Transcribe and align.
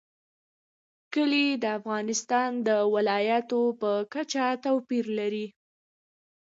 کلي 1.13 1.47
د 1.63 1.65
افغانستان 1.79 2.49
د 2.67 2.69
ولایاتو 2.93 3.61
په 3.81 3.91
کچه 4.13 4.45
توپیر 4.63 5.05
لري. 5.19 5.47